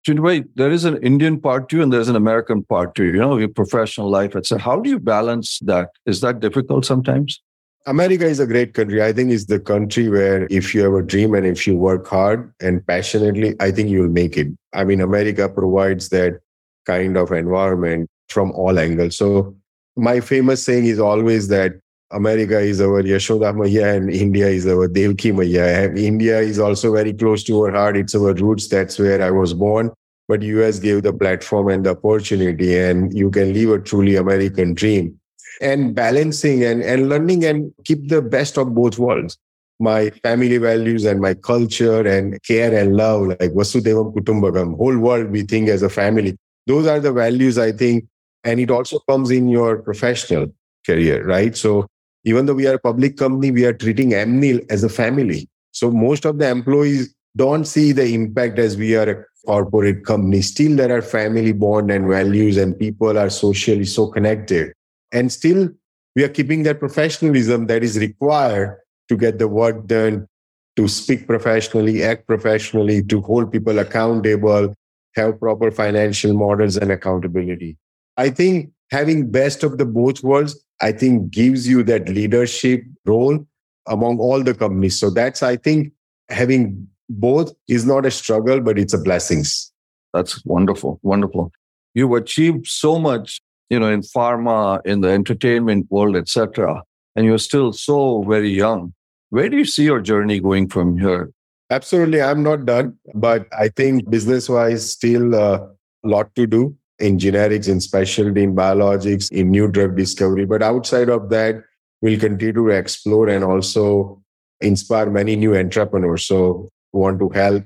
[0.06, 3.12] Chinmay, there is an Indian part to you and there's an American part to you,
[3.12, 4.62] you know, your professional life, etc.
[4.62, 5.90] How do you balance that?
[6.06, 7.42] Is that difficult sometimes?
[7.86, 9.02] America is a great country.
[9.02, 12.06] I think it's the country where if you have a dream and if you work
[12.06, 14.48] hard and passionately, I think you'll make it.
[14.72, 16.40] I mean, America provides that
[16.84, 19.16] kind of environment from all angles.
[19.16, 19.56] So
[19.96, 21.72] my famous saying is always that
[22.12, 25.92] America is our Yashoda Maya and India is our Devki Maya.
[25.94, 27.96] India is also very close to our heart.
[27.96, 28.68] It's our roots.
[28.68, 29.92] That's where I was born.
[30.26, 34.74] But US gave the platform and the opportunity, and you can live a truly American
[34.74, 35.19] dream.
[35.60, 39.36] And balancing and, and learning and keep the best of both worlds.
[39.78, 45.30] My family values and my culture and care and love, like Vasudhaiva Kutumbakam, whole world
[45.30, 46.36] we think as a family.
[46.66, 48.06] Those are the values I think,
[48.44, 50.46] and it also comes in your professional
[50.86, 51.56] career, right?
[51.56, 51.86] So
[52.24, 55.48] even though we are a public company, we are treating Amneal as a family.
[55.72, 60.42] So most of the employees don't see the impact as we are a corporate company.
[60.42, 64.72] Still, there are family bond and values, and people are socially so connected.
[65.12, 65.68] And still,
[66.16, 70.28] we are keeping that professionalism that is required to get the work done,
[70.76, 74.74] to speak professionally, act professionally, to hold people accountable,
[75.14, 77.76] have proper financial models and accountability.
[78.16, 83.46] I think having best of the both worlds I think gives you that leadership role
[83.86, 84.98] among all the companies.
[84.98, 85.92] So that's, I think,
[86.28, 89.72] having both is not a struggle, but it's a blessings.
[90.14, 90.98] That's wonderful.
[91.02, 91.52] Wonderful.
[91.94, 93.40] You've achieved so much,
[93.70, 96.82] you know, in pharma, in the entertainment world, etc.
[97.16, 98.92] And you're still so very young.
[99.30, 101.30] Where do you see your journey going from here?
[101.70, 102.20] Absolutely.
[102.20, 105.68] I'm not done, but I think business wise, still a
[106.02, 110.44] lot to do in generics, in specialty, in biologics, in new drug discovery.
[110.46, 111.62] But outside of that,
[112.02, 114.20] we'll continue to explore and also
[114.60, 116.26] inspire many new entrepreneurs.
[116.26, 117.62] So want to help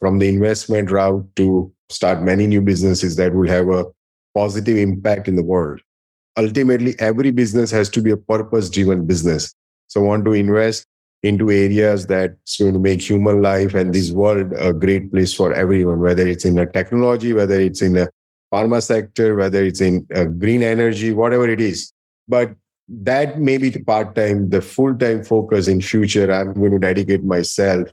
[0.00, 3.86] from the investment route to start many new businesses that will have a
[4.36, 5.80] positive impact in the world.
[6.38, 9.54] Ultimately, every business has to be a purpose driven business.
[9.88, 10.86] So I want to invest
[11.22, 15.52] into areas that's going to make human life and this world a great place for
[15.54, 18.08] everyone, whether it's in a technology, whether it's in a
[18.52, 21.92] pharma sector, whether it's in uh, green energy, whatever it is.
[22.28, 22.54] But
[22.88, 26.30] that may be the part time, the full time focus in future.
[26.32, 27.88] I'm going to dedicate myself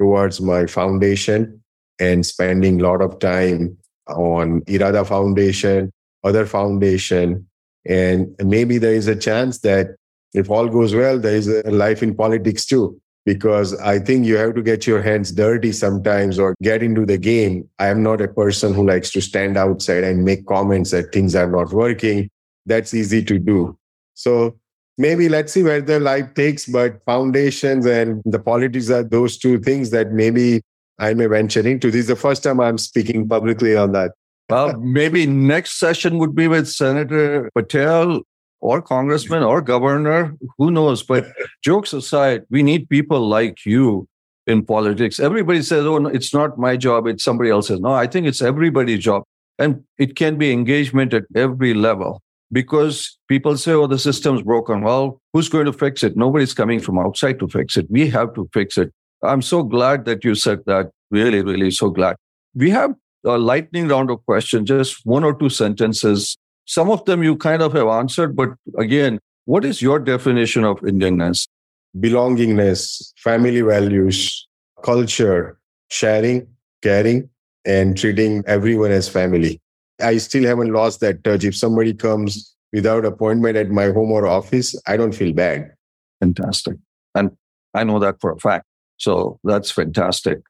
[0.00, 1.62] towards my foundation
[1.98, 3.76] and spending a lot of time
[4.08, 5.92] on Irada Foundation,
[6.24, 7.46] other foundation.
[7.86, 9.96] And maybe there is a chance that
[10.34, 14.38] if all goes well, there is a life in politics too because I think you
[14.38, 17.68] have to get your hands dirty sometimes or get into the game.
[17.78, 21.34] I am not a person who likes to stand outside and make comments that things
[21.34, 22.30] are not working.
[22.64, 23.76] That's easy to do.
[24.14, 24.56] So
[24.96, 29.58] maybe let's see where the life takes, but foundations and the politics are those two
[29.60, 30.62] things that maybe
[30.98, 31.90] I may venture into.
[31.90, 34.12] This is the first time I'm speaking publicly on that.
[34.48, 38.22] Well, maybe next session would be with Senator Patel
[38.60, 41.02] or congressman or governor, who knows?
[41.02, 41.26] But
[41.64, 44.08] jokes aside, we need people like you
[44.46, 45.20] in politics.
[45.20, 47.80] Everybody says, oh, no, it's not my job, it's somebody else's.
[47.80, 49.22] No, I think it's everybody's job.
[49.58, 54.82] And it can be engagement at every level because people say, oh, the system's broken.
[54.82, 56.16] Well, who's going to fix it?
[56.16, 57.86] Nobody's coming from outside to fix it.
[57.90, 58.92] We have to fix it.
[59.22, 60.90] I'm so glad that you said that.
[61.10, 62.16] Really, really so glad.
[62.54, 62.94] We have
[63.24, 66.36] a lightning round of questions, just one or two sentences
[66.68, 70.78] some of them you kind of have answered, but again, what is your definition of
[70.80, 71.48] Indianness?
[71.96, 74.46] Belongingness, family values,
[74.84, 75.58] culture,
[75.90, 76.46] sharing,
[76.82, 77.30] caring,
[77.64, 79.58] and treating everyone as family.
[79.98, 81.42] I still haven't lost that touch.
[81.42, 85.72] If somebody comes without appointment at my home or office, I don't feel bad.
[86.20, 86.76] Fantastic.
[87.14, 87.30] And
[87.72, 88.66] I know that for a fact.
[88.98, 90.40] So that's fantastic.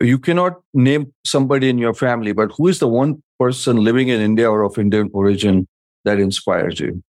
[0.00, 4.20] You cannot name somebody in your family, but who is the one person living in
[4.20, 5.66] India or of Indian origin
[6.04, 7.02] that inspires you?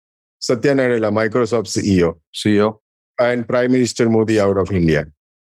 [0.40, 2.18] Satya Nadella, Microsoft CEO.
[2.34, 2.78] CEO?
[3.18, 5.06] And Prime Minister Modi out of India.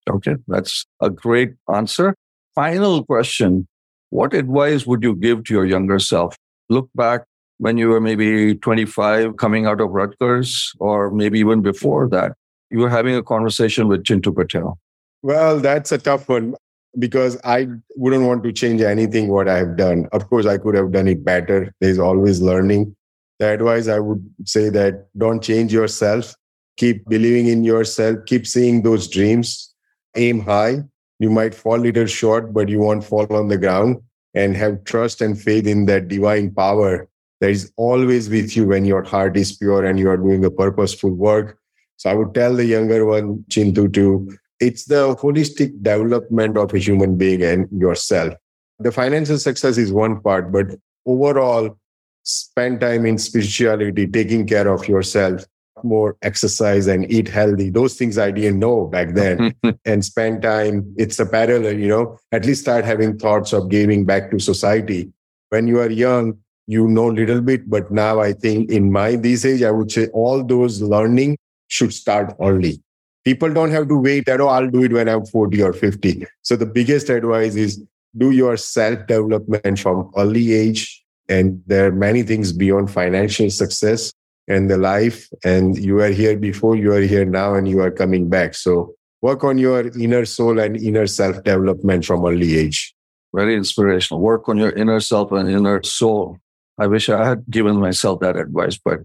[0.09, 2.15] Okay, that's a great answer.
[2.53, 3.67] Final question
[4.11, 6.37] What advice would you give to your younger self?
[6.69, 7.23] Look back
[7.57, 12.33] when you were maybe 25 coming out of Rutgers, or maybe even before that.
[12.69, 14.77] You were having a conversation with Chintu Patel.
[15.25, 16.53] Well, that's a tough one
[16.99, 20.07] because I wouldn't want to change anything what I have done.
[20.11, 21.73] Of course, I could have done it better.
[21.81, 22.95] There's always learning.
[23.39, 26.35] The advice I would say that don't change yourself.
[26.77, 28.19] Keep believing in yourself.
[28.27, 29.73] Keep seeing those dreams.
[30.15, 30.83] Aim high.
[31.17, 34.03] You might fall a little short, but you won't fall on the ground.
[34.35, 37.09] And have trust and faith in that divine power
[37.41, 40.51] that is always with you when your heart is pure and you are doing a
[40.51, 41.57] purposeful work.
[41.97, 46.79] So I would tell the younger one, Chintu, to it's the holistic development of a
[46.79, 48.33] human being and yourself.
[48.79, 50.67] The financial success is one part, but
[51.05, 51.77] overall,
[52.23, 55.45] spend time in spirituality, taking care of yourself,
[55.83, 57.69] more exercise and eat healthy.
[57.69, 59.55] Those things I didn't know back then.
[59.85, 64.05] and spend time, it's a parallel, you know, at least start having thoughts of giving
[64.05, 65.11] back to society.
[65.49, 69.15] When you are young, you know a little bit, but now I think in my
[69.15, 71.37] this age, I would say all those learning
[71.67, 72.81] should start early.
[73.25, 76.25] People don't have to wait that, oh, I'll do it when I'm 40 or 50.
[76.43, 77.83] So the biggest advice is
[78.17, 81.03] do your self development from early age.
[81.27, 84.13] And there are many things beyond financial success
[84.47, 85.27] and the life.
[85.43, 88.53] And you are here before, you are here now, and you are coming back.
[88.53, 92.93] So work on your inner soul and inner self development from early age.
[93.33, 94.21] Very inspirational.
[94.21, 96.37] Work on your inner self and inner soul.
[96.77, 98.99] I wish I had given myself that advice, but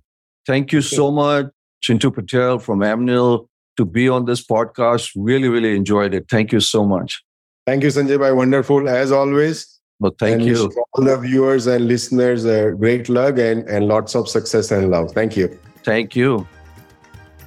[0.46, 1.46] thank you so much,
[1.84, 3.46] Chintu Patel from Amneal,
[3.80, 5.10] to be on this podcast.
[5.16, 6.26] Really, really enjoyed it.
[6.28, 7.22] Thank you so much.
[7.66, 8.32] Thank you, Sanjay Bhai.
[8.32, 9.80] Wonderful as always.
[10.00, 10.70] Well, thank and you.
[10.92, 15.12] All the viewers and listeners, uh, great luck and, and lots of success and love.
[15.12, 15.58] Thank you.
[15.84, 16.46] Thank you.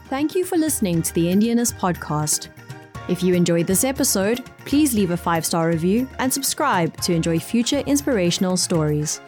[0.09, 2.49] Thank you for listening to the Indianness podcast.
[3.09, 7.39] If you enjoyed this episode, please leave a five star review and subscribe to enjoy
[7.39, 9.19] future inspirational stories.